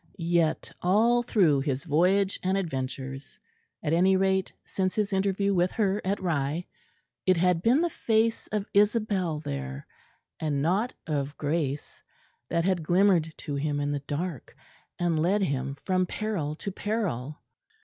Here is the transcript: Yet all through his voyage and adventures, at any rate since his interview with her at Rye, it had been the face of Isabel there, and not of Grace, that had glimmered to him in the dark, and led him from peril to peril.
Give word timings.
Yet 0.17 0.71
all 0.81 1.21
through 1.21 1.59
his 1.61 1.83
voyage 1.83 2.39
and 2.41 2.57
adventures, 2.57 3.37
at 3.83 3.93
any 3.93 4.15
rate 4.17 4.51
since 4.63 4.95
his 4.95 5.13
interview 5.13 5.53
with 5.53 5.69
her 5.73 6.01
at 6.03 6.19
Rye, 6.19 6.65
it 7.27 7.37
had 7.37 7.61
been 7.61 7.81
the 7.81 7.89
face 7.91 8.47
of 8.47 8.65
Isabel 8.73 9.41
there, 9.41 9.85
and 10.39 10.59
not 10.59 10.91
of 11.05 11.37
Grace, 11.37 12.01
that 12.49 12.65
had 12.65 12.81
glimmered 12.81 13.31
to 13.45 13.53
him 13.53 13.79
in 13.79 13.91
the 13.91 13.99
dark, 13.99 14.55
and 14.97 15.21
led 15.21 15.43
him 15.43 15.77
from 15.85 16.07
peril 16.07 16.55
to 16.55 16.71
peril. 16.71 17.39